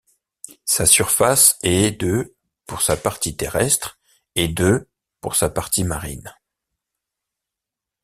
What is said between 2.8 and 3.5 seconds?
sa partie